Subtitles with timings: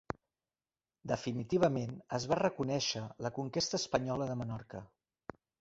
[1.11, 4.83] Definitivament es va reconèixer la conquesta espanyola de Menorca.